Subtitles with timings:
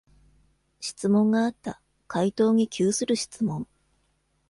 [0.79, 1.79] 質問があった。
[2.07, 3.67] 回答に窮する質問。